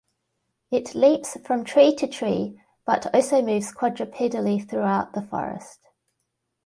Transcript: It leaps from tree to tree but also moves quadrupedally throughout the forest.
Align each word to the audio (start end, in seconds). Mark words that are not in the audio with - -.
It 0.71 0.95
leaps 0.95 1.37
from 1.45 1.63
tree 1.63 1.93
to 1.97 2.07
tree 2.07 2.59
but 2.87 3.13
also 3.13 3.43
moves 3.43 3.71
quadrupedally 3.71 4.67
throughout 4.67 5.13
the 5.13 5.21
forest. 5.21 5.77